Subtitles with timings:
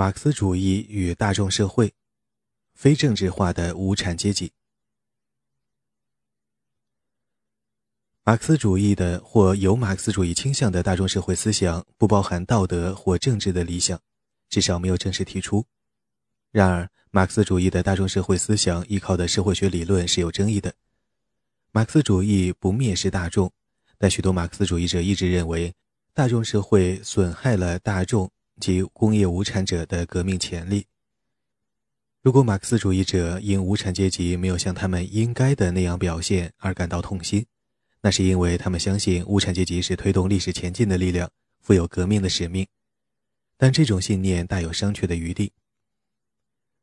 [0.00, 1.92] 马克思主义与大众社会，
[2.72, 4.52] 非政治化的无产阶级。
[8.22, 14.00] 马克思主义的或有马克思主义倾向的大众社会思想，不包含道德或政治的理想，
[14.48, 15.66] 至少没有正式提出。
[16.52, 20.72] 然而，马克思主义的大众社会思想依靠的社会学理论是有争议的。
[21.72, 23.52] 马克思主义不蔑视大众，
[23.98, 25.74] 但许多马克思主义者一直认为，
[26.14, 28.30] 大众社会损害了大众。
[28.60, 30.86] 及工业无产者的革命潜力。
[32.20, 37.46] 如果马克思主义者因无产阶级没有像他们应该的那样表现而感到痛心，
[38.00, 42.66] 那是因为他们相信无产阶级是推动历史前进的力量，负有革命的使命。
[43.56, 45.52] 但这种信念大有商榷的余地。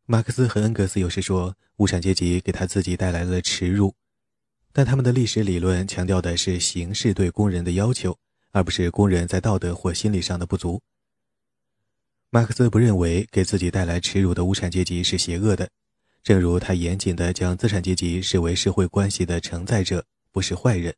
[0.05, 3.93] 马克思和恩格斯有时说，无产阶级给他自己带来了耻辱，
[4.71, 8.17] 但他们的历史理论强调的是形式对工人的要求，
[8.51, 10.81] 而不是工人在道德或心理上的不足。
[12.29, 15.70] 马克思不认为给自己带来耻辱的无产阶级是邪恶的，
[16.21, 20.93] 正如他严谨地将资产阶级视为社会关系的承载者，不是坏人。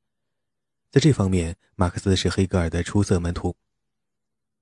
[0.89, 3.55] 在这方面，马克思是黑格尔的出色门徒。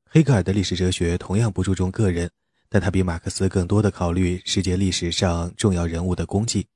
[0.10, 2.30] 黑格尔的历史哲学同样不注重个人，
[2.68, 6.68] 但他比马克思更多的考虑世界历史上重要人物的功绩。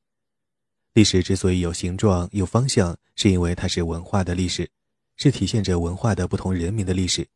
[0.94, 4.70] 历史之所以有形状、有方向，是因为它是文化的历史，
[5.18, 7.28] 是体现着文化的不同人民的历史。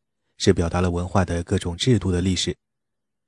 [0.44, 2.54] 是表达了文化的各种制度的历史，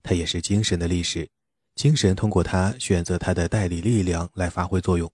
[0.03, 1.29] 它也是精神的历史。
[1.73, 5.09] 精神通过它选择它的代理力量来发挥作用。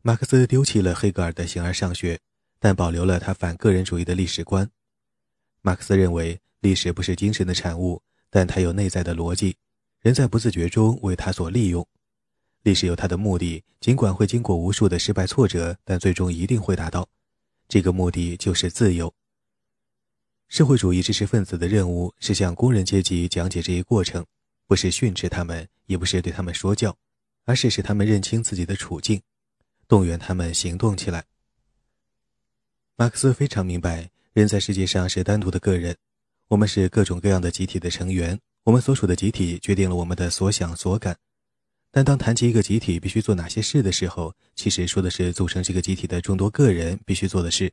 [0.00, 2.20] 马克思丢弃了黑格尔的形而上学，
[2.60, 4.70] 但保留了他反个人主义的历史观。
[5.60, 9.56] 马克思认为，历史不是精神的产物，但它有内在的逻辑，
[10.02, 11.84] 人在不自觉中为它所利用。
[12.62, 17.08] 历史有它的目的，尽管会经过无数的失败挫折，但最终一定会达到。
[17.68, 19.12] 这个目的就是自由。
[20.48, 24.24] 社会主义知识分子的任务是向工人阶级讲解这一过程，
[24.66, 26.96] 不是训斥他们，也不是对他们说教，
[27.44, 29.20] 而是使他们认清自己的处境，
[29.86, 31.26] 动员他们行动起来。
[32.96, 35.94] 马克思非常明白，人在世界上是单独的个人，
[36.48, 41.14] 我们是各种各样的集体的成员，我们所属的集体决定了我们的所想所感。
[41.90, 47.72] 但当谈及一个集体必须做哪些事的时候，其实说的是组成这个集体的众多个人必须做的事。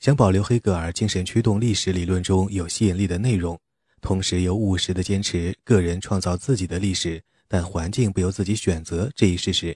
[0.00, 3.58] 想保留黑格尔精神驱动历史理论中有吸引力的内容，
[4.02, 9.74] 同时又务实的坚持个人创造自己的历史，但环境不由自己选择这一事实，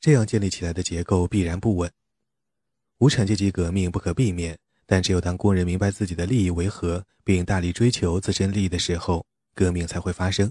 [0.00, 1.90] 这样建立起来的结构必然不稳。
[2.98, 10.50] 无产阶级革命不可避免，但只有当工人明白自己的利益为何，并大力追求自身利益的时候，革命才会发生。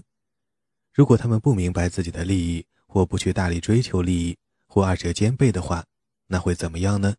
[0.92, 4.36] 如果他们不明白自己的利益，或不去大力追求利益，
[4.66, 5.86] 或二者兼备的话，
[6.26, 7.14] 那会怎么样呢？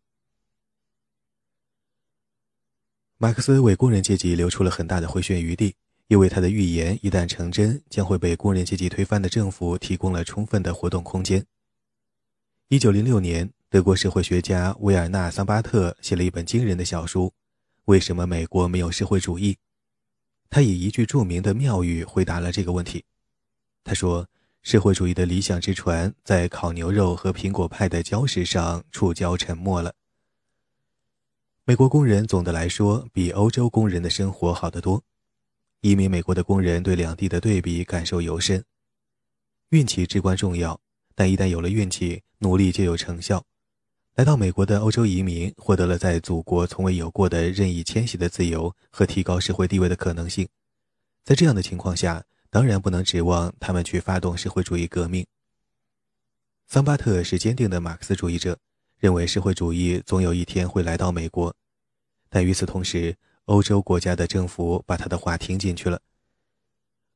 [3.17, 5.75] 马克思为工人阶级留出了很大的回旋余地，
[6.07, 11.43] 因为他的预言一旦成真，将会被工人阶级推翻的政府提供了充分的活动空间。
[12.67, 17.25] 一九零六年，德国社会学家维尔纳·桑巴特写了一本惊人的小书
[17.85, 19.53] 《为什么美国没有社会主义》，
[20.49, 23.03] 他以一句著名的妙语回答了这个问题。
[23.83, 24.27] 他说
[24.63, 29.93] ：“社会主义的理想之船在烤牛肉和苹果派的礁石上触礁沉没了。”
[31.65, 35.03] 美国工人总的来说比欧洲工人的生活好得多。
[35.81, 38.63] 移民美国的工人对两地的对比感受尤深。
[39.69, 40.79] 运气至关重要，
[41.13, 43.43] 但一旦有了运气，努力就有成效。
[44.15, 50.47] 来到美国的欧洲移民获得了在祖国从未有过的任意迁徙的自由和提高社会地位的可能性。
[51.23, 52.23] 在这样的情况下，
[52.53, 55.25] 当然不能指望他们去发动社会主义革命。
[56.67, 58.55] 桑巴特是坚定的马克思主义者，
[58.99, 61.51] 认为社会主义总有一天会来到美国。
[62.29, 65.99] 但与此同时，欧洲国家的政府把他的话听进去了。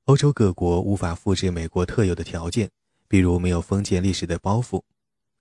[0.05, 2.71] 欧洲各国无法复制美国特有的条件，
[3.07, 4.81] 比如没有封建历史的包袱。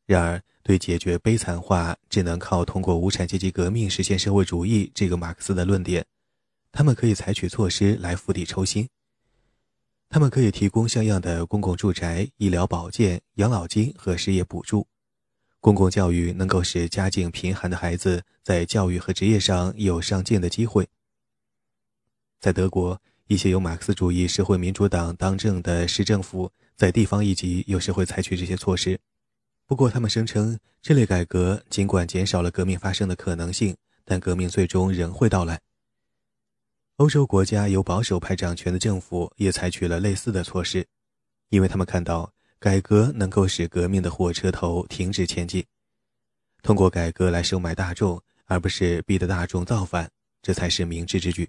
[0.05, 6.05] 然而，对解决悲惨化只能靠通过无产阶级革命实现社会主义这个马克思的论点，
[6.71, 8.87] 他们可以采取措施来釜底抽薪。
[10.09, 14.87] 他们可以提供像样的公共住宅、医疗保健、养老金和失业补助。
[15.61, 20.89] 公共教育能够使家境贫寒的孩子在教育和职业上有上进的机会。
[22.39, 29.01] 在德国，一些由马克思主义社会民主党当政的市政府在地方一级有时会采取这些措施。
[29.67, 35.61] 不过，他们声称这类改革尽管减少了革命发生的可能性，但革命最终仍会到来。
[36.97, 40.87] 欧洲国家由保守派掌权的政府也采取了类似的措施，
[41.51, 45.63] 因为他们看到改革能够使革命的火车头停止前进。
[46.63, 50.11] 通过改革来收买大众，而不是逼得大众造反，
[50.41, 51.47] 这才是明智之举。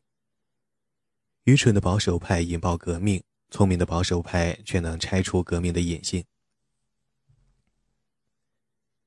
[1.45, 6.21] 愚蠢的保守派引爆革命，聪明的保守派却能拆除革命的隐性。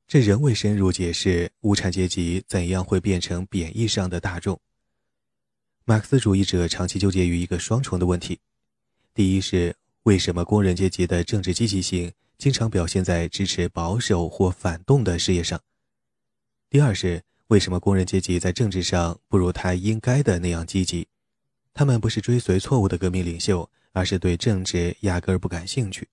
[0.06, 4.58] 这仍未深入解释无产阶级怎样会变成贬义上的大众。
[5.90, 8.38] 马克思主义者长期纠结于一个双重的问题：
[9.12, 15.58] 第一是为什么工人阶级的政治积极性经常表现在支持保守或反动的事业上；
[16.68, 21.08] 第二是为什么工人阶级在政治上不如他应该的那样积极。
[21.74, 26.06] 他们不是追随错误的革命领袖，而是对政治压根儿不感兴趣。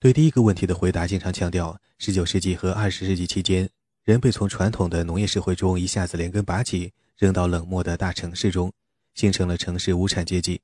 [0.00, 3.68] 对第一个问题的回答，经常强调：19世纪和20世纪期间，
[4.02, 8.72] 人被从传统的农业社会中一下子连根拔起，扔到冷漠的大城市中，
[9.14, 10.60] 形成了城市无产阶级。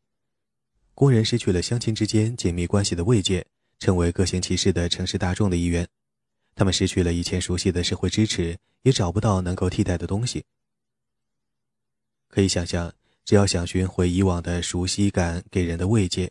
[0.95, 3.45] 工人失去了乡亲之间紧密关系的慰藉，
[3.79, 5.87] 成为各行其事的城市大众的一员。
[6.55, 10.45] 他们失去了以前熟悉的社会支持，也找不到能够替代的东西。
[12.29, 12.95] 可以想象。
[13.27, 16.31] 只要想寻回以往的熟悉感给人的慰藉，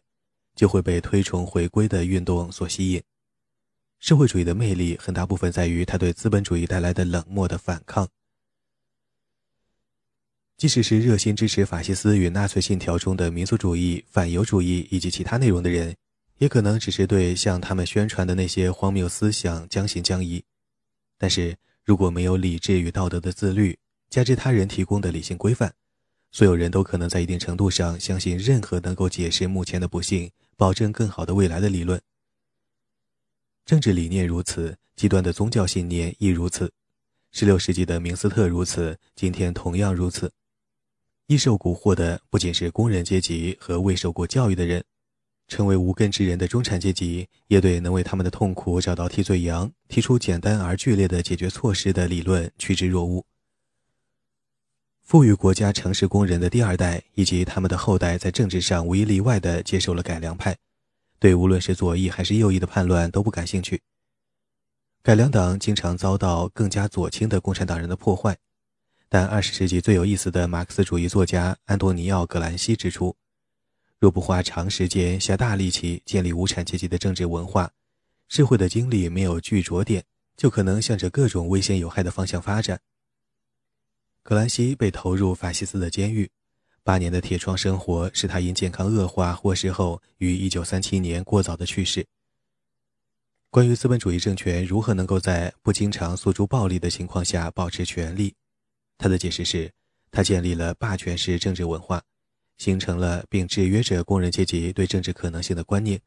[0.56, 3.02] 就会被推崇回归的运动所吸引。
[3.98, 8.08] 社会主义的魅力很大部分在于它对资本主义带来的冷漠的反抗。
[10.58, 15.96] 即使是热心支持法西斯与纳粹信条中的民族主义、反犹主义以及其他内容的人，
[16.38, 20.44] 也可能只是对向他们宣传的那些荒谬思想将信将疑。
[21.18, 23.78] 但是如果没有理智与道德的自律，
[24.10, 25.74] 加之他人提供的理性规范，
[26.32, 32.00] 所有人都可能在一定程度上相信任何能够解释目前的不幸、保证更好的未来的理论。
[33.66, 36.72] 政治理念如此，极端的宗教信念亦如此。
[37.34, 40.32] 16世纪的明斯特如此，今天同样如此。
[41.28, 44.84] 易受蛊惑的不仅是工人阶级和未受过教育的人，
[45.48, 53.24] 成为无根之人的中产阶级也对能为他们的痛苦找到替罪羊、提出简单而剧烈的解决措施的理论趋之若鹜。
[55.02, 60.58] 富裕国家城市工人的第二代以及他们的后代，在政治上无一例外地接受了改良派，
[61.20, 63.82] 对无论是左翼还是右翼的叛乱都不感兴趣。
[65.02, 68.38] 改良党经常遭到更加左倾的共产党人的破坏，
[69.14, 73.16] 但二十世纪最有意思的马克思主义作家安东尼奥·葛兰西指出，
[74.00, 77.72] 若不花长时间下大力气建立无产阶级的政治文化，
[78.28, 80.04] 社会的精力没有聚着点，
[80.36, 82.80] 就可能向着各种危险有害的方向发展。
[84.24, 86.32] 格兰西被投入法西斯的监狱，
[86.82, 92.04] 八年的铁窗生活使他因健康恶化获释后于1937年过早的去世。
[93.52, 98.34] 关于资本主义政权如何能够在不经常诉诸暴力的情况下保持权力，
[98.98, 99.72] 他的解释是：
[100.12, 102.04] 他建立了霸权式政治文化，
[102.58, 106.02] 形成了并制约着工人阶级对政治可能性的观念。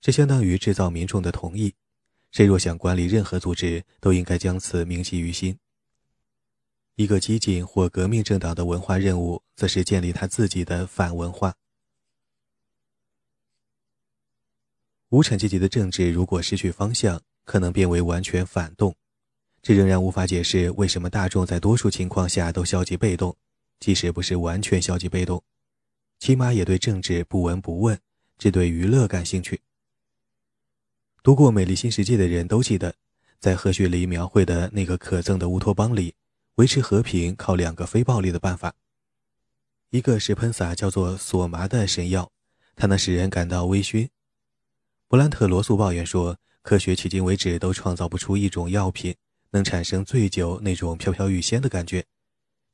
[0.00, 1.74] 这相当于制造民众的同意，
[2.30, 5.58] 谁若想管理任何组织，都应该将此铭记于心。
[6.96, 11.54] 一个激进或革命政党的文化任务，则是建立他自己的反文化。
[15.10, 18.94] 无产阶级的政治如果失去方向，可能变为完全反动。
[19.68, 23.36] 这仍然无法解释为什么大众在多数情况下都消极被动，
[23.78, 25.44] 即使不是完全消极被动，
[26.18, 28.00] 起码也对政治不闻不问，
[28.38, 29.60] 只对娱乐感兴趣。
[31.22, 32.94] 读过《美丽新世界》的人都记得，
[33.40, 36.14] 在赫胥黎描绘的那个可憎的乌托邦里。
[36.54, 38.74] 维持和平靠两个非暴力的办法，
[39.90, 42.32] 一个是喷洒叫做索麻的神药，
[42.74, 44.08] 它能使人感到微醺。
[45.08, 49.14] 布兰特罗素抱怨说，科学迄今为止都创造不出一种药品
[49.50, 52.04] 能产生醉酒那种飘飘欲仙的感觉，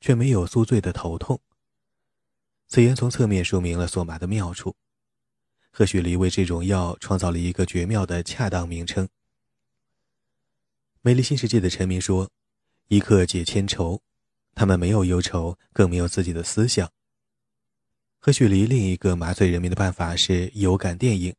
[0.00, 1.40] 却没有宿醉的头痛。
[2.68, 4.74] 此言从侧面说明了索麻的妙处。
[5.70, 9.08] 赫胥黎为这种药创造了一个绝妙的恰当名称。
[11.02, 12.30] 美丽新世界的臣民说。
[12.88, 14.02] 一刻解千愁，
[14.54, 16.92] 他们没有忧愁，更没有自己的思想。
[18.18, 21.34] 何许黎另一个麻醉人民的办法是有感电影，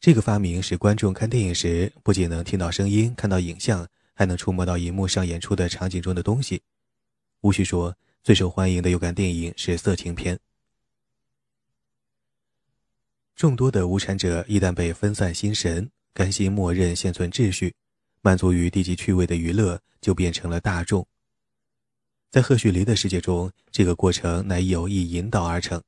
[0.00, 3.86] 这个发明使观众看电影时不仅能听到声音、看到影像，
[4.20, 6.60] 还能触摸到荧幕上演出的场景中的东西。
[7.40, 10.38] 无需说，最受欢迎的有感电影是色情片。
[13.34, 17.74] 众多的无产者一旦被分散心神，甘心默认现存秩序。
[18.20, 21.06] 满足于低级趣味的娱乐，就变成了大众。
[22.28, 25.82] 在赫胥黎的世界中，这个过程乃有意引导而成。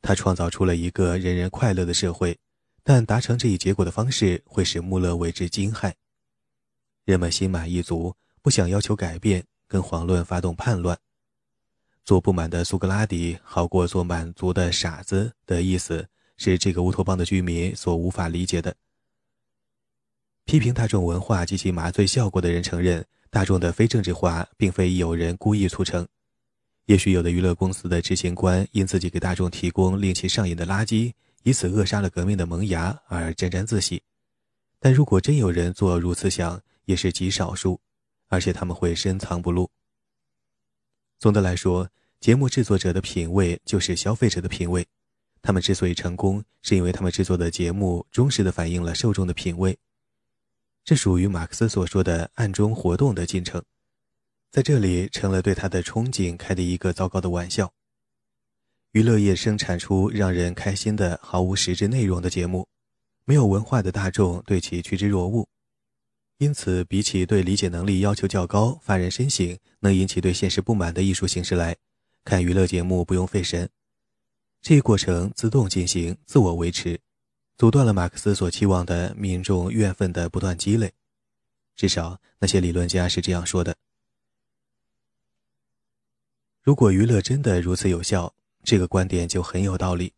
[0.00, 2.36] 他创造出了一个人人快乐的社会，
[2.82, 5.94] 但达成这一结果的方式会使穆勒为之惊骇。
[7.04, 10.96] 人们心满意足，不想要求改变，跟遑论发动叛乱。
[12.04, 18.74] 做不满的苏格拉底好过做满足的傻子的意思，是这个乌托邦的居民所无法理解的。
[20.44, 26.06] 批评大众文化及其麻醉效果的人承认，大众的非政治化并非有人故意促成，
[26.86, 31.12] 也许有的娱乐公司的执行官因自己给大众提供令其上瘾的垃圾，
[31.44, 34.02] 以此扼杀了革命的萌芽而沾沾自喜。
[34.80, 37.80] 但如果真有人做如此想，也是极少数，
[38.28, 39.70] 而且他们会深藏不露。
[41.18, 41.88] 总的来说，
[42.20, 44.86] 节目制作者的品味就是消费者的品味。
[45.40, 49.76] 他们之所以成功，是因为他们制作的节目忠实地反映了受众的品味。
[50.84, 53.62] 这属于马克思所说的暗中活动的进程，
[54.50, 57.72] 在这里成了对他的憧憬开的一个糟糕的玩笑。
[58.92, 62.68] 娱乐业生产出让人开心的毫无实质内容的节目，
[63.24, 65.48] 没有文化的大众对其趋之若鹜。
[66.42, 71.76] 因此，比起对理解能力要求较高、发人深省、能引起对现实不满的艺术形式来
[72.24, 73.70] 看，娱乐节目不用费神，
[74.60, 76.98] 这一过程自动进行、自我维持，
[77.56, 80.92] 阻断了马克思所期望的民众怨愤的不断积累。
[81.76, 83.76] 至少，那些理论家是这样说的。
[86.60, 88.34] 如果娱乐真的如此有效，
[88.64, 90.10] 这个观点就很有道理；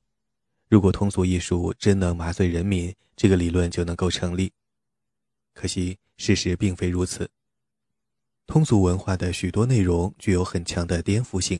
[0.70, 4.50] 如果通俗艺术真能麻醉人民，这个理论就能够成立。
[5.52, 5.98] 可惜。
[6.16, 7.30] 事实并非如此。
[8.46, 11.58] 通俗文化的许多内容具有很强的颠覆性，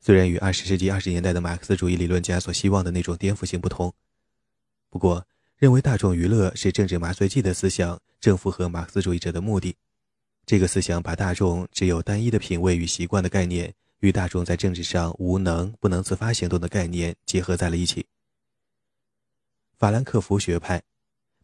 [0.00, 3.94] 虽然与二十世纪二十年代的马克思主义理论家所希望的那种颠覆性不同。
[4.90, 5.26] 不过，
[5.56, 9.76] 认为大众娱乐是政治麻醉剂的思想正符合马克思主义者的目的。
[10.44, 18.04] 这个思想把大众只有单一的品味与习惯的概念与大众在政治上无能、不能自发行动的概念结合在了一起。
[19.78, 20.82] 法兰克福学派。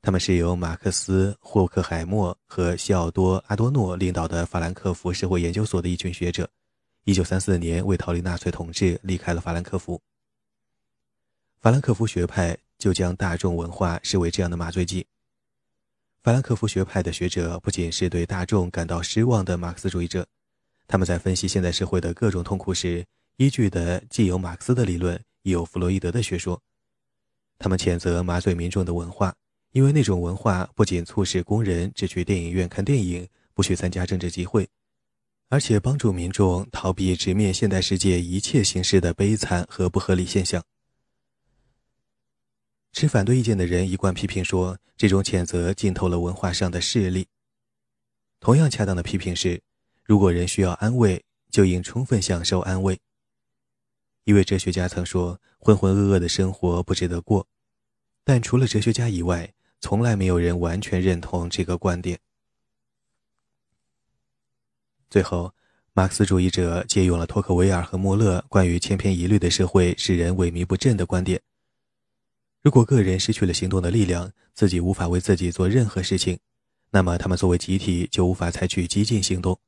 [0.09, 6.49] 他们是由马克思、霍克海默和西奥多·阿多诺领导的法兰克福社会研究所的一群学者。
[7.05, 10.01] 1934年，为逃离纳粹统治，离开了法兰克福。
[11.61, 15.07] 法兰克福学派就将大众文化视为这样的麻醉剂。
[16.23, 20.27] 法兰克福学派的学者不仅是对大众感到失望的马克思主义者，
[20.87, 23.05] 他们在分析现代社会的各种痛苦时，
[23.37, 26.59] 依据的既有马克思的理论，也有弗洛伊德的学说。
[27.59, 29.35] 他们谴责麻醉民众的文化。
[29.73, 34.69] 因为那种文化不仅促使工人只去电影院看电影，不去参加政治集会，
[35.49, 40.65] 而且帮助民众逃避直面现代世界一切形式的悲惨和不合理现象。
[42.93, 47.29] 持反对意见的人一贯批评说，这种谴责浸透了文化上的势力。
[48.41, 49.63] 同样恰当的批评是，
[50.03, 52.99] 如果人需要安慰，就应充分享受安慰。
[54.25, 57.47] 一位哲学家曾说：“浑浑噩噩的生活不值得过。”
[58.25, 62.19] 但除了哲学家以外，从来没有人完全认同这个观点。
[65.11, 65.55] 最后，
[65.93, 71.41] 马克思主义者借用了托克维尔和莫勒关于千篇一律的社会使人萎靡不振的观点。
[72.61, 76.39] 如果个人失去了行动的力量，自己无法为自己做任何事情，
[76.91, 79.59] 那么他们作为集体就无法采取激进行动。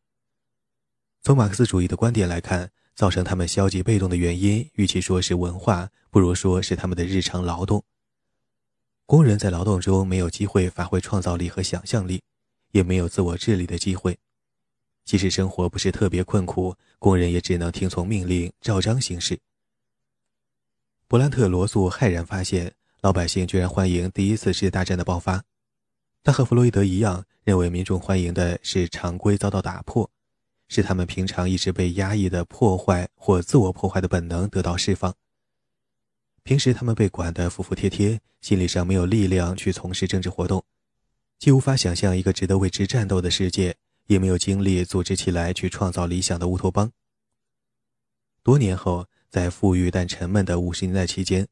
[1.23, 7.85] 从马克思主义的观点来看，造成他们消极被动的原因，与其说是文化，不如说是他们的日常劳动。
[9.11, 12.23] 工人在劳动中没有机会发挥创造力和想象力，
[12.71, 14.17] 也没有自我治理的机会。
[15.05, 19.37] 即使生活不是特别困苦，工人也只能听从命令，照章行事。
[21.09, 25.43] 勃兰特·罗素骇然发现，老百姓居然欢迎第一次世界大战的爆发。
[26.23, 30.09] 他和弗洛伊德一样，认为民众欢迎的是常规遭到打破，
[30.69, 35.13] 是他们平常一直被压抑的破坏或自我破坏的本能得到释放。
[36.43, 40.65] 平时他们被管得服服帖帖，心理上没有力量去从事政治活动，
[41.39, 46.91] 既无法想象一个值得为之战斗的世界，也没有精力组织起来去创造理想的乌托邦。
[48.43, 51.47] 多年后，在富裕但沉闷的五十年代期间，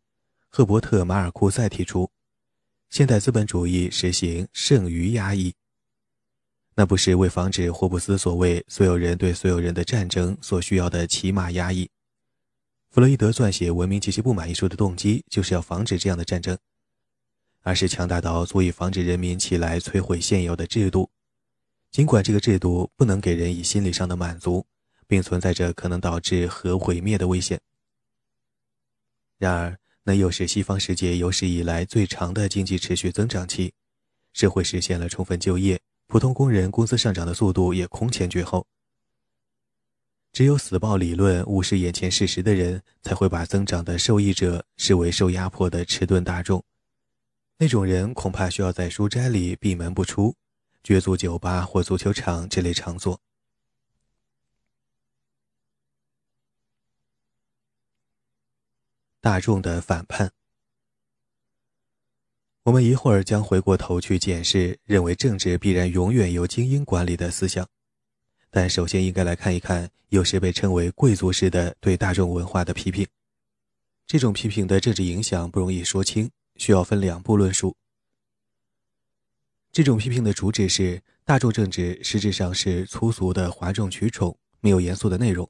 [0.48, 2.10] 赫伯特·马尔库塞提出，
[2.88, 5.54] 现代资本主义实行剩余压抑。
[6.74, 11.90] 那不是为防止霍布斯所谓“所有人对所有人的战争”所需要的起码压抑。
[12.90, 16.56] 弗洛伊德撰写《文明及其不满》一书的动机，就是要防止这样的战争，
[17.62, 21.10] 而是强大到足以防止人民起来摧毁现有的制度，
[21.90, 24.64] 尽管这个制度不能给人以心理上的满足，
[25.06, 27.60] 并存在着可能导致核毁灭的危险。
[29.36, 33.74] 然而，那又是西方世界有史以来最长的经济持续增长期，
[34.32, 38.66] 社会实现了充分就业，普通工人工资上涨的速度也空前绝后。
[40.32, 46.64] 只有死抱理论无视眼前事实的人，才会把增长的受益者视为受压迫的迟钝大众。
[47.56, 50.36] 那种人恐怕需要在书斋里闭门不出，
[50.84, 53.20] 绝足酒吧或足球场这类场所。
[59.20, 60.30] 大众的反叛。
[62.62, 67.68] 我们一会儿将回过头去检视认为政治必然永远由精英管理的思想。
[68.50, 73.06] 但首先应该来看一看有时被称为贵族式的对大众文化的批评。
[74.06, 77.76] 这种批评的政治影响不容易说清，需要分两步论述。
[79.70, 85.48] 这种批评的主旨是大众政治实质上是粗俗的哗众取宠，没有严肃的内容。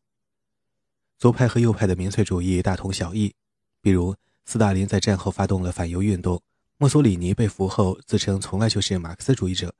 [1.16, 3.32] 左派和右派的民粹主义大同小异，
[3.80, 6.42] 比如斯大林在战后发动了反犹运动，
[6.78, 9.72] 墨索里尼被俘后自称从来就是马克思主义者。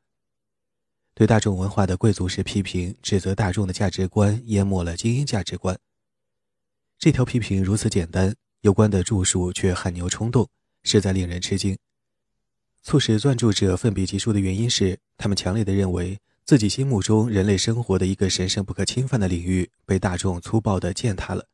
[1.18, 5.76] 对大众文化的贵族式批评，指责大众的价值观淹没了精英价值观。
[6.96, 10.48] 这条批评如此简单，有关的著述却汗牛充栋，
[10.84, 11.76] 实在令人吃惊。
[12.84, 21.44] 促使撰著者奋笔疾书的原因是，他们强烈的认为自己心目中人类生活的一个神圣不可侵犯的领域被大众粗暴地践踏了，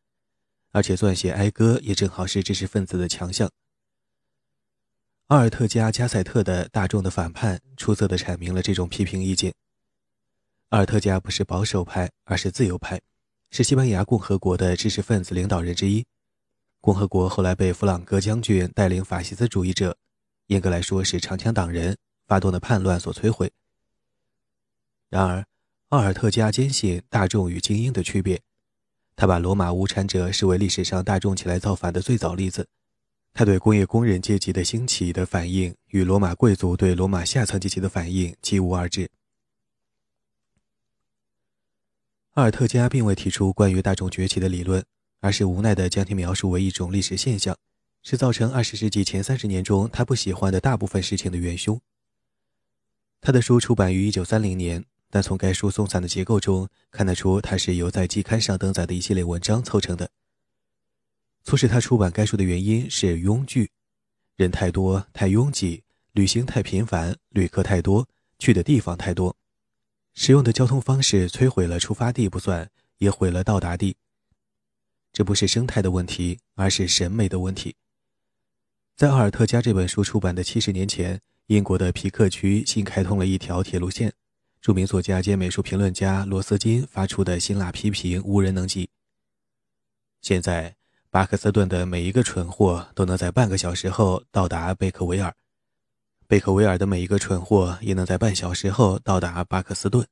[0.72, 3.50] 而且撰写哀歌也正好是知识分子的强项。
[5.28, 9.54] 阿尔特加加塞特的《大众的反叛》出色地阐明了这种批评意见。
[10.68, 13.00] 阿尔特加不是保守派，而是自由派，
[13.50, 16.04] 是西班牙共和国的知识分子领导人之一。
[16.82, 19.96] 共和国后来被弗朗哥将军带领法西斯主义者。
[20.48, 23.50] 严格来说是长枪党人发动的叛乱所摧毁。
[25.08, 25.46] 然而，
[25.88, 28.42] 奥尔特加坚信大众与精英的区别。
[29.16, 32.68] 他把罗马无产者视为历史上大众起来造反的最早例子。
[33.34, 39.10] 他对工业工人阶级的兴起的反应与罗马贵族对罗马下层阶级的反应几无二致。
[42.34, 44.84] 阿尔特加并未提出关于大众崛起的理论，
[45.18, 47.56] 而是无奈地将其描述为一种历史现象。
[48.06, 51.80] 是造成二十世纪前三十年中他不喜欢的大部分事情的元凶。
[53.22, 60.10] 他的书出版于一九三零年，但从该书松散的结构中看得出，它是由在季刊上登载的一系列文章凑成的。
[61.44, 63.70] 促使他出版该书的原因是拥拒，
[64.36, 65.82] 人太多太拥挤，
[66.12, 68.08] 旅行太频繁，旅客太多，
[68.38, 69.36] 去的地方太多，
[70.14, 73.96] 使用的交通方式摧毁了出发地不算，也毁了到达地。
[75.12, 77.76] 这不是生态的问题，而是审美的问题。
[78.96, 84.12] 在奥尔特加这本书出版的七十年前，英国的皮克区新开通了一条铁路线。
[84.60, 88.88] 著名作家兼美术评论家罗斯金发出的辛辣批评无人能及。
[90.22, 90.74] 现在，
[91.14, 95.32] 巴克斯顿的每一个蠢货都能在半个小时后到达贝克维尔，
[96.26, 100.04] 贝克维尔的每一个蠢货也能在半小时后到达巴克斯顿。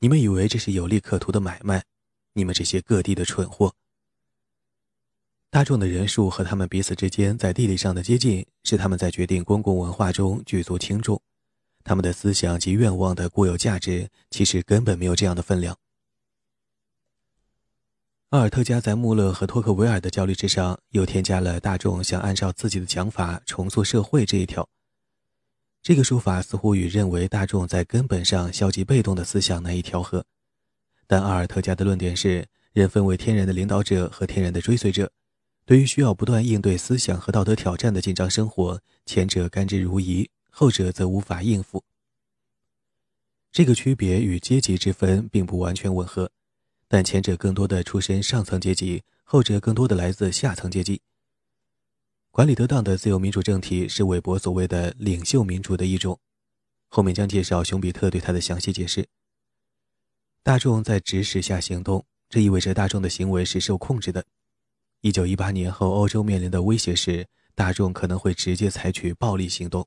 [0.00, 1.84] 你们以为这是有利可图的买卖？
[2.32, 3.72] 你们这些各地的蠢货！
[5.50, 11.22] 大众的人数和他们彼此之间在地理上的接近，是他们在决定公共文化中举足轻重。
[11.84, 15.76] 他们的思想及愿望的固有价值，其实根本没有这样的分量。
[18.30, 24.68] 阿尔特加在穆勒和托克维尔的焦虑之上，又添加了大众想按照自己的讲法重塑社会这一条。
[25.82, 30.26] 这个说法似乎与认为大众在根本上消极被动的思想难以调和。
[31.06, 35.10] 但阿尔特加的论点是，人分为天然的领导者和天然的追随者。
[35.64, 41.82] 对于需要不断应对思想和道德挑战的紧张生活，前者甘之如饴，后者则无法应付。
[43.50, 46.30] 这个区别与阶级之分并不完全吻合，
[46.88, 51.02] 但前者更多的出身上层阶级，后者更多的来自下层阶级。
[52.30, 56.18] 管理得当的自由民主政体是韦伯所谓的领袖民主的一种，
[56.88, 59.06] 后面将介绍熊彼特对他的详细解释。
[60.42, 64.24] 大众在指使下行动，这意味着大众的行为是受控制的。
[65.02, 69.86] 一九一八年后，欧洲面临的威胁是，大众可能会直接采取暴力行动。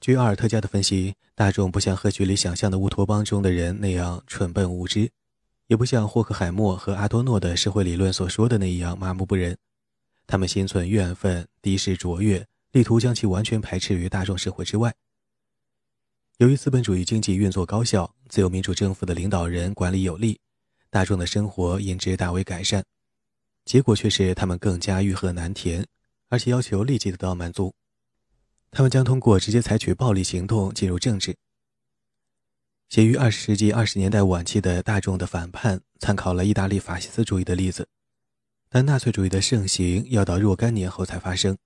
[0.00, 5.10] 据阿尔特加的分析，大众不像歌剧里想象的乌托邦中的人那样蠢笨无知，
[5.66, 9.56] 也不像霍克海默和阿多诺的社会理论所说的那样麻木不仁。
[10.26, 14.94] 他们心存怨愤，敌视卓越，力图将其完全排斥于大众社会之外。
[16.38, 20.38] 由于资本主义经济运作高效，自由民主政府的领导人管理有力。
[20.90, 22.84] 大众的生活因之大为改善，
[23.64, 25.84] 结果却是他们更加欲壑难填，
[26.28, 27.74] 而且要求立即得到满足。
[28.70, 31.34] 他们将通过直接采取暴力行动进入政治。
[32.88, 37.88] 写于二十世纪二十年代晚期的《大众的反叛》参考了意大利法西斯主义的例子，
[38.68, 41.58] 但纳粹主义的盛行要到若干年后才发生。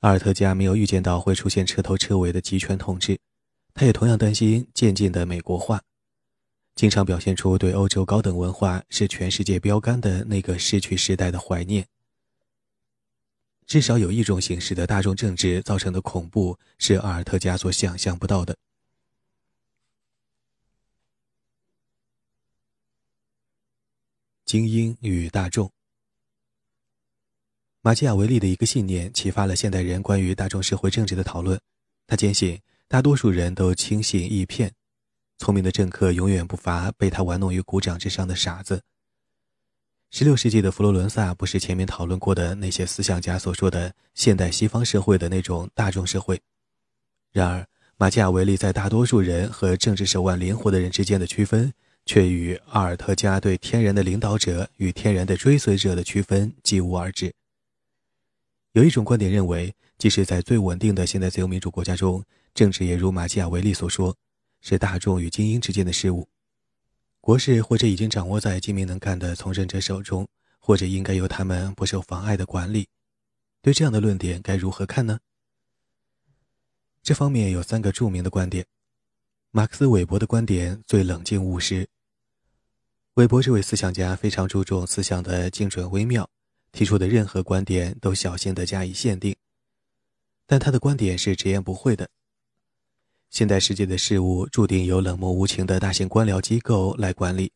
[0.00, 3.18] 阿尔特加没有预见到会出现彻头彻尾的集权统治，
[3.72, 5.82] 他也同样担心渐进的美国化。
[6.74, 11.86] 经常表现出对欧洲高等文化是全世界标杆的那个逝去时代的怀念。
[13.68, 18.56] 至少有一种形式的大众政治造成的恐怖是阿尔特加所想象不到的。
[24.46, 25.70] 精英与大众。
[27.82, 31.60] 马基雅维利的一个信念启发了现代人关于大众社会政治的讨论。
[32.06, 34.72] 他坚信大多数人都轻信易骗。
[35.36, 38.82] 聪明的政客永远不乏被他玩弄于股掌之上的傻子。
[40.10, 46.40] 十六世纪的佛罗伦萨不是前面讨论过的那些思想家所说的现代西方社会的那种大众社会。
[47.30, 47.66] 然而，
[47.98, 51.72] 马基雅维利在大多数人和政治手腕灵活的人之间的区分，
[52.06, 57.34] 却与阿尔特加对天然的领导者与天然的追随者的区分几无二致。
[58.72, 64.16] 有一种观点认为，即使在最稳定的现代自由民主国家中，政治也如马基雅维利所说，
[64.62, 66.26] 是大众与精英之间的事物。
[67.28, 70.26] 博士或者已经掌握在精明能干的从政者手中，
[70.58, 72.88] 或者应该由他们不受妨碍的管理。
[73.60, 75.20] 对这样的论点该如何看呢？
[77.02, 78.64] 这方面有三个著名的观点。
[79.50, 81.86] 马克思韦伯的观点最冷静务实。
[83.16, 86.30] 韦伯这位思想家非常注重思想的精准微妙，
[86.72, 89.36] 提出的任何观点都小心地加以限定，
[90.46, 92.08] 但他的观点是直言不讳的。
[93.30, 97.52] 现代世界的事物注定由冷漠无情的大型官僚机构来管理，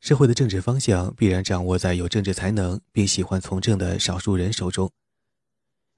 [0.00, 4.90] 社会的政治方向必然掌握在有政治才能并喜欢从政的少数人手中。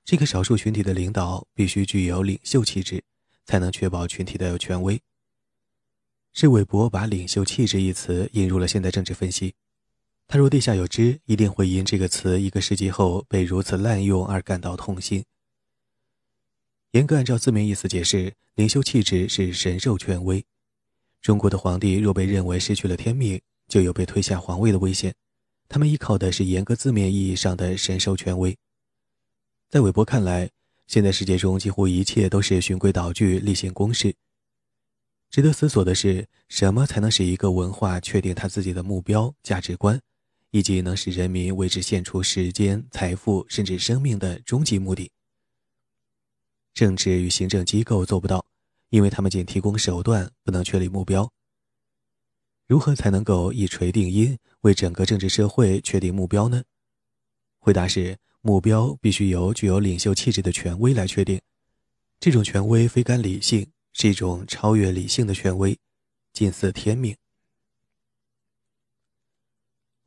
[0.04, 3.02] 这个少数群体的领导必须具有领袖气质，
[3.44, 5.00] 才能确保群体的权威。
[6.32, 9.54] 是韦伯把“领袖气质”一词引入了现代政治分析。
[10.28, 15.24] 他若地下有知，一定会因这个词一个世纪后被如此滥用而感到痛心。
[16.96, 20.42] 严格按照字面意思解释，灵修气质是神授权威。
[21.20, 25.14] 中国的皇帝若被认为失去了天命，就有被推下皇位的危险。
[25.68, 28.56] 他们依靠的是严格字面意义上的神授权威。
[29.68, 30.48] 在韦伯看来，
[30.86, 34.14] 现代世界中几乎一切都是循规蹈矩、例行公事。
[35.28, 40.00] 值得思索的是，什么才能使一个文化确定他自己的目标、价值观，
[40.50, 45.10] 以及能使人民为之献出时间、财富甚至生命的终极目的？
[46.76, 48.44] 政治与行政机构做不到，
[48.90, 51.32] 因为他们仅提供手段，不能确立目标。
[52.66, 56.62] 如何才能够一锤定音，为整个政治社会确定目标呢？
[57.60, 61.40] 回答是：目标必须由具有领袖气质的权威来确定。
[62.20, 65.78] 这种权威非干理性，是一种超越理性的权威，
[66.34, 67.16] 近似天命。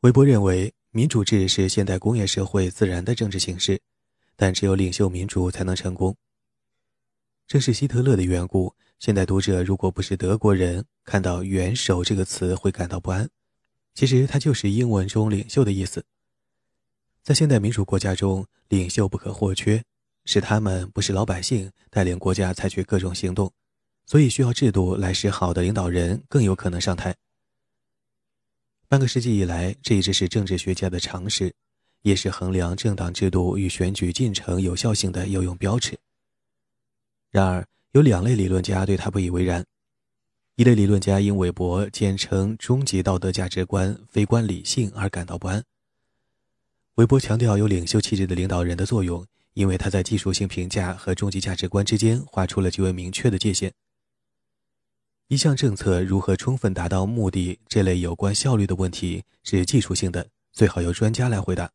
[0.02, 3.82] 韦伯认为，民主制是现代工业社会自然的政治形式，
[4.36, 6.16] 但只有领袖民主才能成功。
[7.50, 13.28] 正是希特勒的缘故，现代读者如果不是德国人，看到“元首”这个词会感到不安。
[13.96, 16.06] 其实它就是英文中“领袖”的意思。
[17.24, 19.84] 在现代民主国家中，领袖不可或缺，
[20.26, 23.52] 是他们不是老百姓带领国家采取各种行动，
[24.06, 27.16] 所以需要制度来使好的领导人更有可能上台。
[28.88, 31.52] 半个世纪以来，这一直是政治学家的常识，
[32.04, 35.98] 也是衡量政党制度与选举进程有效性的有用标尺。
[37.32, 39.66] 然而，有两类理论家对他不以为然。
[40.56, 45.64] 一类理论家因韦伯坚称终极道德价值观非观理性而感到不安。
[46.96, 53.72] 韦伯强调有领袖气质的领导人的作用，因为他在技术性评价和终极价值观之间画出了极为明确的界限。
[55.28, 61.72] 一项政策如何充分达到目的这类有关效率的问题是技术性的，最好由专家来回答。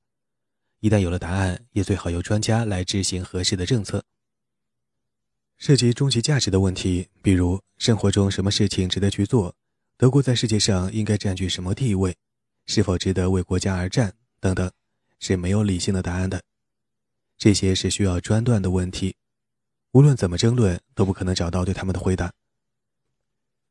[0.81, 4.05] 一旦有了答案，也最好由专家来执行合适的政策。
[5.64, 9.55] 涉及终极价值的问题，比如生活中什么事情值得去做，
[9.96, 12.14] 德国在世界上应该占据什么地位，
[12.66, 14.70] 是否值得为国家而战等等，
[15.20, 16.42] 是没有理性的答案的。
[17.38, 19.16] 这些是需要专断的问题，
[19.92, 22.31] 无论怎么争论，都不可能找到对他们的回答。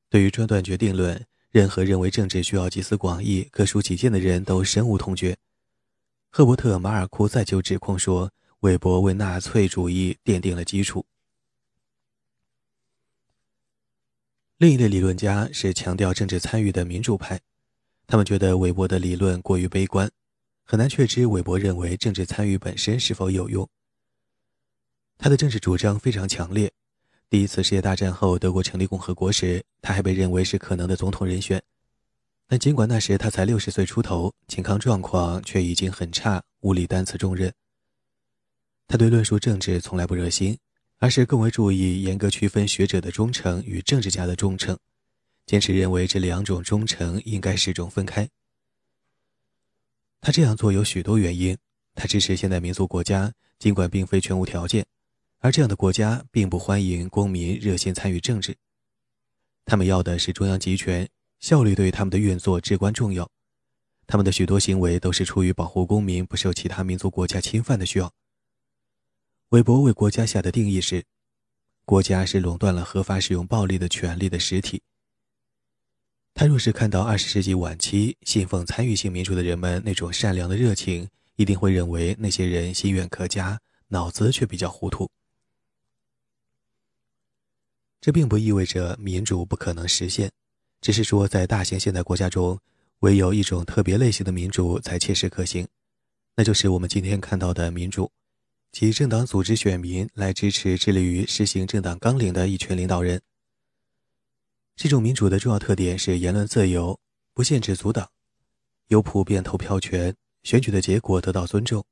[0.09, 5.37] 对于专断决定论，任何认为政治需要集思广益、各抒己见的人都深恶痛绝。
[6.31, 11.05] 赫伯特·马尔库塞就指控说，韦伯为纳粹主义奠定了基础。
[14.63, 17.37] 另一类理论家是强调政治参与的民主派，
[18.07, 20.09] 他们觉得韦伯的理论过于悲观，
[20.63, 23.69] 很难确知韦伯认为政治参与本身是否有用。
[25.17, 26.71] 他的政治主张非常强烈。
[27.29, 31.61] 第一次世界大战后，德国成立共和国时，他还被认为是可能的总统人选。
[32.47, 37.53] 但尽管那时他才六十岁出头，健康状况却已经很差，无力担此重任。
[38.87, 40.57] 他对论述政治从来不热心。
[41.03, 44.79] 而是更为注意严格区分学者的忠诚与政治家的忠诚，
[45.45, 48.29] 坚持认为这两种忠诚应该始终分开。
[50.21, 51.57] 他这样做有许多原因。
[51.93, 54.85] 他支持现代民族国家，尽管并非全无条件，
[55.39, 58.55] 而这样的国家并不欢迎公民热心参与政治。
[59.65, 61.09] 他们要的是中央集权，
[61.41, 63.29] 效率对于他们的运作至关重要。
[64.07, 68.09] 他们的许多行为都是出于保护公民不受其他民族国家侵犯的需要。
[69.53, 71.03] 韦伯为国家下的定义是：
[71.85, 74.81] 国家是垄断了合法使用暴力的权利的实体。
[76.33, 85.07] 他若是看到二十世纪晚期信奉参与性民主的人们那种善良的热情，一定会认为那些人心愿可嘉，脑子却比较糊涂。
[88.01, 90.31] 这并不意味着民主不可能实现，
[90.81, 92.59] 只是说在大型现代国家中，
[93.01, 95.67] 唯有一种特别类型的民主才切实可行，
[96.35, 98.11] 那就是我们今天看到的民主，
[98.73, 103.21] 即政党组织选民来支持致力于实行政党纲领的一群领导人。
[104.75, 106.99] 这种民主的重要特点是言论自由，
[107.35, 108.09] 不限制阻挡，
[108.87, 111.85] 有普遍投票权，选举的结果得到尊重。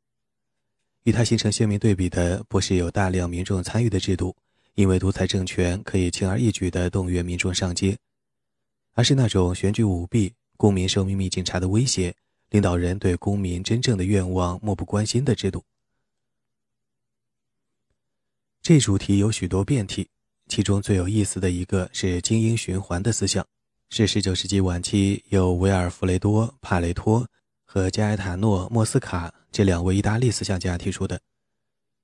[1.03, 4.35] 与它形成鲜明对比的，不是有大量民众参与的制度，
[4.73, 7.95] 因为独裁政权可以轻而易举地动员民众上街，
[8.93, 12.15] 而是那种选举舞弊、公民受秘密警察的威胁、
[12.49, 15.63] 领导人对公民真正的愿望漠不关心的制度。
[18.63, 20.07] 这主题有许多变体。
[20.47, 23.45] 其中最有意思的一个是精英循环的思想，
[23.89, 27.27] 是19世纪晚期由维尔弗雷多·帕雷托
[27.65, 31.19] 和加埃塔诺·莫斯卡这两位意大利思想家提出的。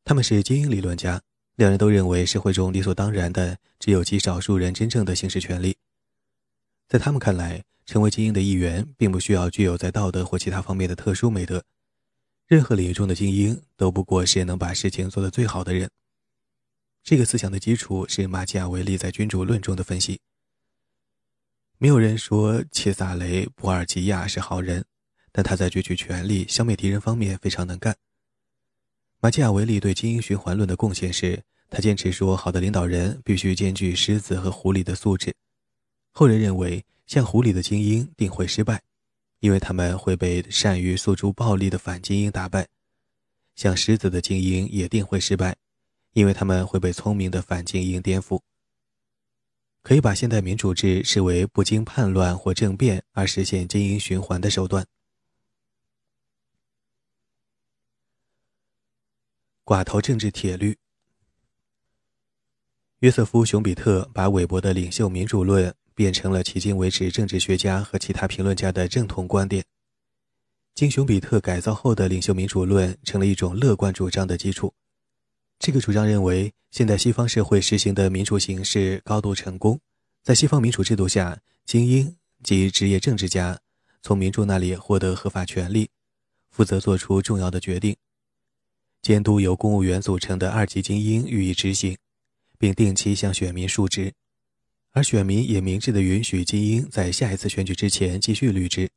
[0.04, 1.22] 他们是精英理论家，
[1.58, 5.78] 两人都认为社会中理所当然的只有极少数人真正的行使权利。
[6.88, 11.62] 在他们看来，成为精英的一员并不需要具有在道德或其他方面的特殊美德，
[12.48, 15.90] 任何领域中的精英都不过是能把事情做得最好的人。
[17.08, 20.20] 这个思想的基础是马基雅维利在《君主论》中的分析。
[21.78, 24.84] 没有人说切萨雷·博尔吉亚是好人，
[25.32, 27.96] 但他在攫取权力、消灭敌人方面非常能干。
[29.22, 35.34] 马基雅维利对精英循环论的贡献是，他坚持说，好的领导人必须兼具狮子和狐狸的素质。
[36.12, 38.84] 后人认为，像狐狸的精英定会失败，
[39.40, 42.66] 因为他们会被善于诉诸暴力的反精英打败；
[43.56, 45.56] 像狮子的精英也定会失败。
[46.14, 48.42] 因为他们会被聪明的反精英颠覆，
[49.84, 54.86] 可以把现代民主制视为不经叛乱或政变而实现精英循环的手段。
[59.64, 60.78] 寡头政治铁律。
[63.00, 69.64] 约瑟夫·熊彼特把韦伯的领袖民主论变成了迄今为止政治学家和其他评论家的正统观点。
[70.74, 74.74] 经熊彼特改造后的领袖民主论成了一种乐观主张的基础。
[75.60, 79.80] 这个主张认为，现代西方社会实行的民主形式高度成功。
[80.24, 83.60] 在西方民主制度下，精英及职业政治家
[84.02, 85.90] 从民众那里获得合法权利，
[86.52, 87.96] 负责做出重要的决定，
[89.02, 91.98] 监督由公务员组成的二级精英予以执行，
[92.58, 94.14] 并定期向选民述职，
[94.92, 98.90] 而选民也明智地允许精英在下一次选举之前继续履职。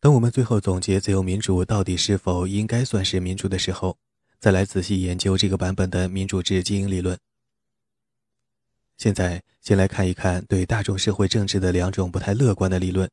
[0.00, 3.96] 当我们最后总结自由民主到底是否应该算是民主的时候，
[4.40, 7.18] 再来仔细研究这个版本的民主制经营理论。
[8.96, 13.10] 现在先来看一看对大众社会政治的两种不太乐观的理论。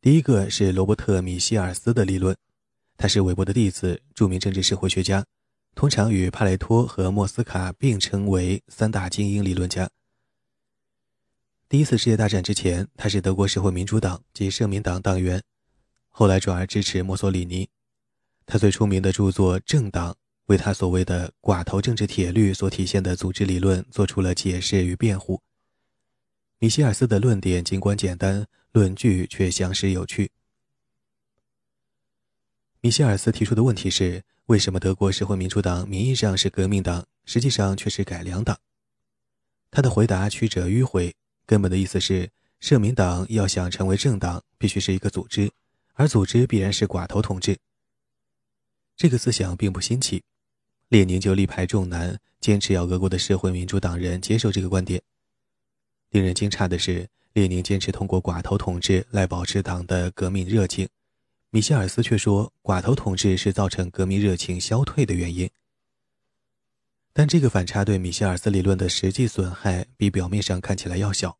[0.00, 2.34] 第一个是罗伯特·米歇尔斯的理论，
[2.96, 5.24] 他是韦伯的弟子，著名政治社会学家，
[5.74, 9.90] 通常与帕雷托和莫斯卡并称为三大精英理论家。
[11.68, 15.42] 第一次世界大战之前，他是德国社会民主党及社民党党员，
[16.08, 17.68] 后来转而支持墨索里尼。
[18.44, 20.12] 他最出名的著作《政党》。
[20.52, 25.40] 为他所谓的“寡头政治铁律”所体现的组织理论做出了解释与辩护。
[26.58, 30.30] 米歇尔斯的论点尽管简单，论据却详实有趣。
[32.82, 38.58] 米歇尔斯提出的问题是：为什么德国社会民主党名义上是革命党，实际上却是改良党？
[39.70, 41.14] 他的回答曲折迂回，
[41.46, 45.50] 根本的意思是：社民党要想成为政党，必须是一个组织，
[45.94, 47.56] 而组织必然是寡头统治。
[48.98, 50.22] 这个思想并不新奇。
[50.92, 55.00] 列宁就力排众难，坚持要俄国的社会民主党人接受这个观点。
[56.10, 60.86] 令人惊诧的是，列宁坚持通过寡头统治来保持党的革命热情，
[61.48, 65.48] 米歇尔斯却说寡头统治是造成革命热情消退的原因。
[67.14, 71.38] 但这个反差对米歇尔斯理论的实际损害比表面上看起来要小。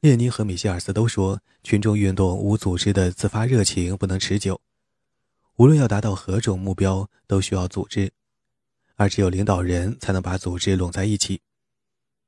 [0.00, 4.60] 列宁和米歇尔斯都说，群众运动无组织的自发热情不能持久。
[5.58, 8.12] 无论要达到何种目标，都需要组织，
[8.94, 11.40] 而只有领导人才能把组织拢在一起。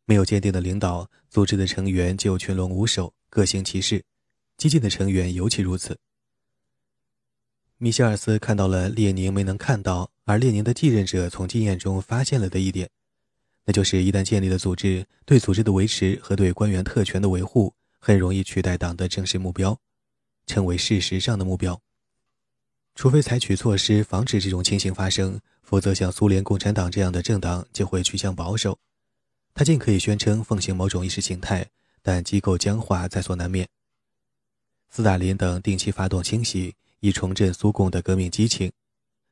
[0.05, 4.01] 没有坚定的领导，组织的成员就群龙无首，各行其事；
[4.57, 5.97] 激进的成员尤其如此。
[7.79, 12.91] 米歇尔斯看到了列宁没能看到，而列宁的继任者从经验中发现了的一点，
[13.65, 19.79] 那就是一旦建立了组织，对组织的维持和对官员特权的维护，很容易取代党的正式目标，
[20.47, 21.81] 成为事实上的目标。
[23.01, 28.79] 除非采取措施防止这种情形发生，否则像苏联共产党这样的政党就会趋向保守。
[29.55, 31.67] 他尽可以宣称奉行某种意识形态，
[32.03, 33.67] 但机构僵化在所难免。
[34.91, 38.71] 斯大林等定期发动清洗，以重振苏共的革命激情，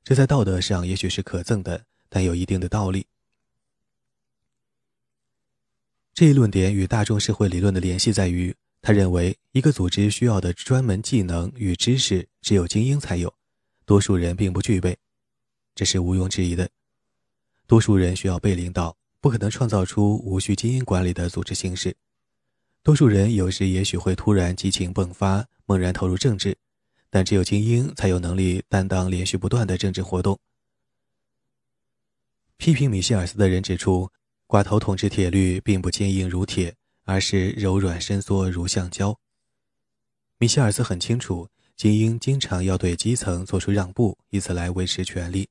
[0.03, 3.05] 这在道德上也许是可憎的，但有一定的道理。
[6.15, 13.35] 这一论点与大众社会理论的联系在于，他认为一个组织需要的专门技能与知识，只有精英才有，
[13.89, 14.99] 多数人并不具备，
[15.75, 16.69] 这是毋庸置疑的。
[17.67, 21.97] 多数人需要被领导，不可能创造出无需精英管理的组织形式。
[22.83, 26.59] 多数人有时也许会突然激情迸发，猛然投入政治，
[27.09, 30.39] 但只有精英才有能力担当连续不断的政治活动。
[32.59, 34.11] 批评米歇尔斯的人指出，
[34.47, 36.75] 寡头统治铁律并不坚硬如铁，
[37.05, 39.19] 而是柔软伸缩如橡胶。
[40.37, 41.49] 米歇尔斯很清楚，
[41.79, 45.49] 精英经常要对基层做出让步，以此来维持权力。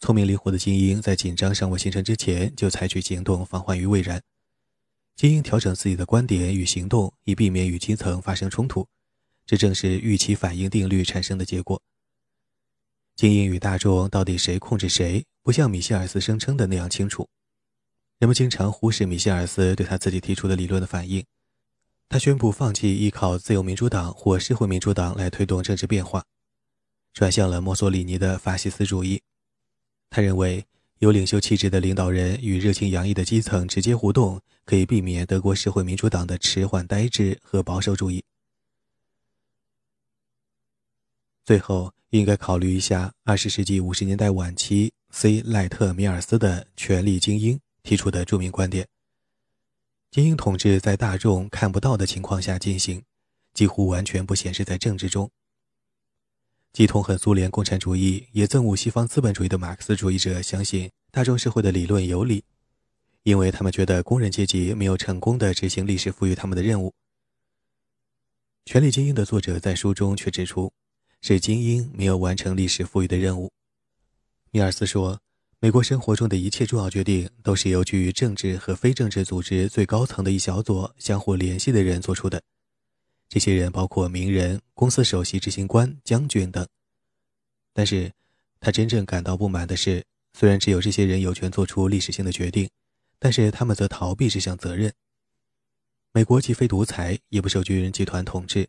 [0.00, 4.22] 聪明灵活的精英在紧张尚未形成之前就采取行动，防患于未然。
[5.14, 8.88] 精英调整自己的观点与行动，以避免与基层发生冲突，
[9.44, 11.82] 这正是预期反应定律产生的结果。
[13.14, 17.28] 精英与大众到底谁控制谁，不像米歇尔斯声称的那样清楚。
[18.16, 21.22] 人们经常忽视米歇尔斯对他自己提出的理论的反应。
[22.12, 26.22] 他宣布放弃依靠自由民主党或社会民主党来推动政治变化，
[27.14, 29.22] 转向了墨索里尼的法西斯主义。
[30.10, 30.66] 他认为。
[30.98, 38.22] 有领袖气质的领导人与热情洋溢的基层直接互动，可以避免德国社会民主党的迟缓呆滞和保守主义。
[41.44, 45.42] 最后，应该考虑一下二十世纪五十年代晚期 C.
[45.44, 48.86] 赖特米尔斯的权力精英提出的著名观点：
[50.12, 53.02] 精英统治在大众看不到的情况下进行，
[53.54, 55.30] 几乎完全不显示在政治中。
[56.70, 62.44] 既痛恨苏联共产主义，也憎恶西方资本主义的马克思主义者相信大众社会的理论有理，
[63.22, 66.90] 因为他们觉得工人阶级没有成功的执行历史赋予他们的任务。
[68.70, 70.70] 《权力精英》的作者在书中却指出，
[71.22, 73.50] 是精英没有完成历史赋予的任务。
[74.50, 75.22] 米尔斯说
[75.64, 82.42] ：“美国生活中的一切重要决定都是由居于政治和非政治组织最高层的一小组相互联系的人做出的。”
[83.30, 86.66] 这些人包括名人、公司首席执行官、将军等。
[87.72, 88.10] 但是，
[88.58, 92.68] 他真正感到不满的是，虽然只有这些人有权做出历史性的决定，
[93.20, 94.92] 但是他们则逃避这项责任。
[96.10, 98.68] 美国既非独裁，也不受军人集团统治，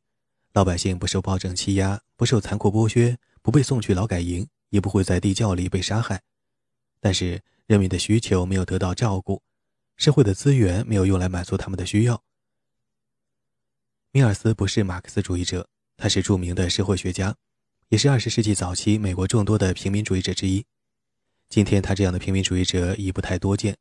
[0.53, 6.21] 老百姓不受暴政欺压，不受残酷剥削，不被送去劳改营，也不会在地窖里被杀害。
[7.03, 9.41] 但是，人民的需求没有得到照顾，
[9.97, 12.23] 社会的资源没有用来满足他们的需要。
[14.11, 17.35] 米尔斯不是马克思主义者，他是著名的社会学家，
[17.89, 20.65] 也是二十世纪早期美国众多的平民主义者之一。
[21.49, 23.75] 今天，他这样的平民主义者已不太多见。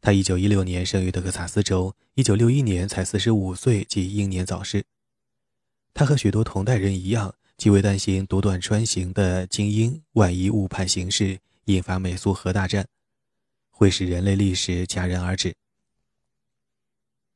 [0.00, 4.84] 他一九一六年生于德克萨斯州，一九六一年才四十五岁，即英年早逝。
[5.92, 12.88] 他和许多同代人一样，极为担心独断专行的精英万一误判形势，引发美苏核大战，
[13.70, 15.54] 会使人类历史戛然而止。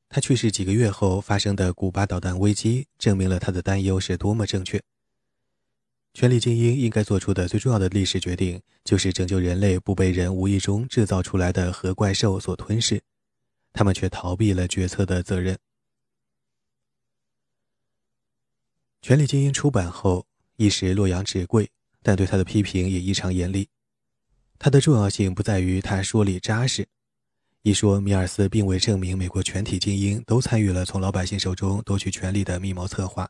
[0.09, 4.83] 他去世几个月后发生的古巴导弹危机，证明了他的担忧是多么正确。
[6.15, 13.03] 权力精英应该做出的最重要的历史决定，就是拯救人类不被人无意中制造出来的核怪兽所吞噬，
[13.73, 15.59] 他们却逃避了决策的责任。
[19.03, 21.71] 权力精英出版后一时洛阳纸贵，
[22.03, 23.69] 但对他的批评也异常严厉。
[24.59, 26.87] 它的重要性不在于他说理扎实。
[27.63, 33.29] 一说米尔斯并未证明美国全体精英都参与了从老百姓手中夺取权力的密谋策划，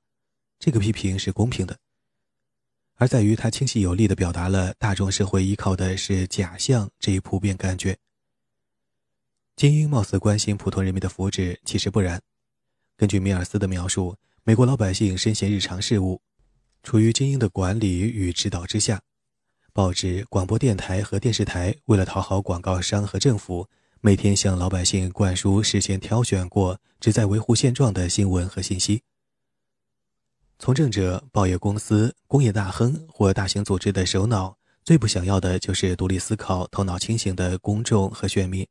[0.59, 1.79] 这个批评是公平的，
[2.97, 7.97] 而在于他清晰有力地表达了大众社会依靠的是假象这一普遍感觉。
[9.57, 12.21] 精英貌似关心普通人民的福祉，其实不然。
[12.95, 16.21] 根据米尔斯的描述，美国老百姓身陷日常事务，
[16.83, 19.01] 处于精英的管理与指导之下，
[19.77, 23.69] 报纸、广播电台和电视台为了讨好广告商和政府。
[24.01, 29.03] 每天向老百姓灌输事先挑选过、旨在维护现状的新闻和信息。
[30.59, 38.67] 从政者、报业公司、工业大亨或大型组织的首脑最不想要的就是独立思考、头脑清醒的公众和选民。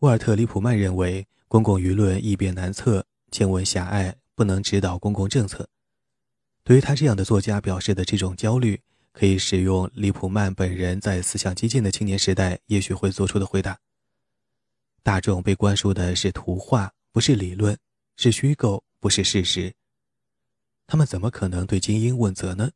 [0.00, 5.68] 沃尔特·里普曼认为，公共舆论易变难测，见闻狭隘，不能指导公共政策。
[6.64, 8.80] 对于他这样的作家表示的这种焦虑。
[9.12, 13.78] 可以使用利普曼本人在思想激进的青年时代也许会做出的回答：
[15.02, 17.74] 大众被灌输的是图画，不是理论；
[18.16, 19.74] 是虚构，不是事实。
[20.86, 22.70] 他们怎么可能对精英问责呢？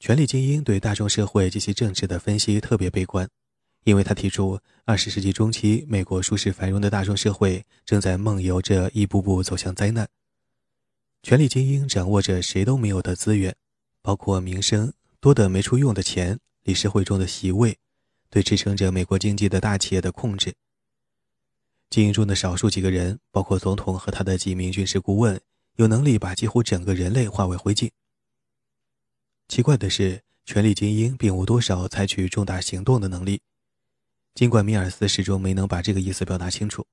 [0.00, 3.28] 权力精英对大众社会及其政治的分析特别悲观，
[3.84, 10.08] 因为他提出，二十世纪中期美国舒适繁荣的大众社会正在梦游着一步步走向灾难。
[11.22, 13.54] 权力精英掌握着谁都没有的资源，
[14.02, 17.78] 包括名声、多的没处用的钱、理事会中的席位，
[18.28, 20.54] 对支撑着美国经济的大企业的控制。
[21.88, 25.40] 精英中的少数几个人，包括总统和他的几名军事顾问，
[25.76, 27.90] 有能力把几乎整个人类化为灰烬。
[29.46, 33.42] 奇怪的是，权力精英并无多少采取重大行动的能力。
[34.34, 36.84] 尽管米尔斯始终没能把这个意思表达清楚，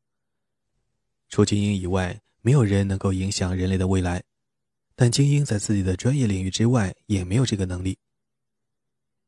[1.30, 4.24] 除精英以外，没有人能够影响人类的未来，
[4.96, 7.98] 但精英在自己的专业领域之外也没有这个能力。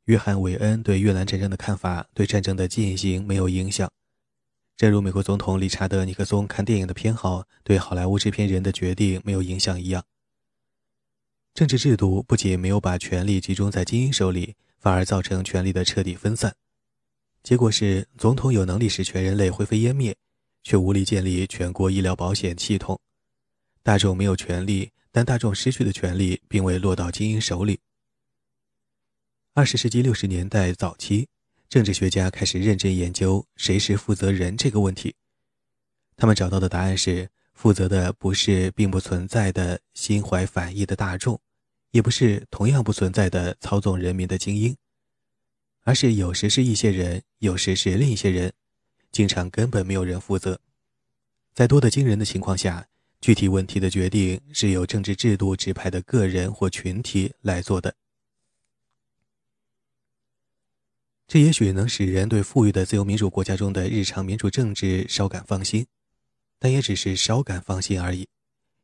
[0.05, 3.89] 约翰·韦恩对越南战争的看法对战争的进行没有影响，
[4.76, 10.03] 正如美国总统理查德·尼克松看电影的偏好对好莱坞制片人的决定没有影响一样。
[11.53, 16.55] 政治制度不仅没有把权力集中在精英手里，反而造成权力的彻底分散。
[17.43, 20.16] 结果是，总统有能力使全人类灰飞烟灭，
[20.64, 22.97] 却无力建立全国医疗保险系统；
[23.84, 27.80] 大众没有权利，但大众失去的权利并未落到精英手里。
[29.53, 31.28] 二十世纪六十年代早期，
[31.68, 35.16] 政治学家开始认真研究“谁是负责人”这个问题。
[36.16, 41.39] 他们找到的答案是：负责的不是并不存在的心怀反意的大众，
[41.91, 44.76] 也不是同样不存在的操纵人民的精英。
[45.84, 48.53] 而是有时是一些人，有时是另一些人，
[49.12, 50.59] 经常根本没有人负责。
[51.53, 52.88] 在多得惊人的情况下，
[53.20, 57.95] 具体问题的决定是由政治制度指派的个人或群体来做的。
[61.28, 65.86] 这也许能使人对富裕的自由民主国家中的日常民主政治稍感放心，
[66.59, 68.28] 但也只是稍感放心而已。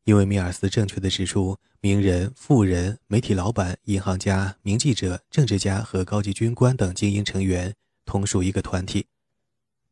[0.05, 7.75] 因为米尔斯正确的指出，名人、富人、媒体老板、银行家、名记者、政治家和高级军官等精英成员
[8.05, 9.07] 同属一个团体，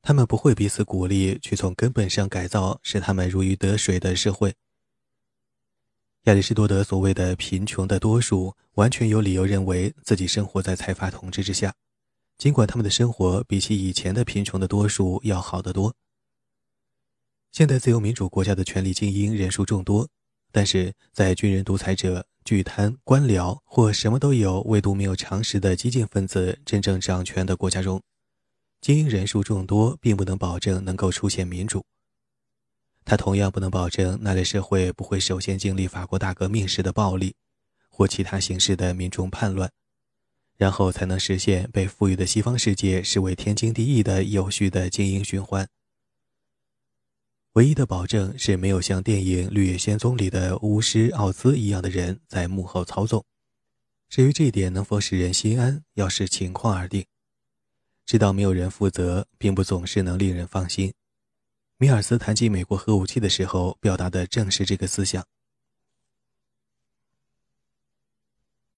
[0.08, 4.54] 他们不会彼此鼓励去从根本上改造使他们如鱼得水的社会。
[6.26, 11.74] 亚里士多德所谓的贫穷的多数，完全有理由认为自己生活在财阀统治之下，
[12.38, 15.96] 尽管他们的生活比起以前的贫穷的多数要好得多。
[17.52, 20.08] 现代自由民主国家的权力精英人数众多，
[20.52, 28.00] 但是在军人独裁者、巨贪官僚或什么都有唯独没有常识的激进分子真正掌权的国家中，
[28.86, 31.84] 精英人数众多并不能保证能够出现民主。
[33.04, 37.34] 他同样不能保证那类社会不会首先经历法国大革命式的暴力
[37.90, 39.72] 或其他形式的民众叛乱，
[40.56, 45.68] 然后才能实现被富裕的西方世界视为天经地义的有序的精英循环。
[47.54, 53.26] 唯一的保证是没有像电影《绿野仙踪》里的巫师奥兹一样的人在幕后操纵。
[54.10, 57.04] 至于这一点能否使人心安，要视情况而定。
[58.06, 60.94] 知道没有人负责，并不总是能令人放心。
[61.78, 65.26] 米尔斯谈及美国核武器的时候，表达的正是这个思想。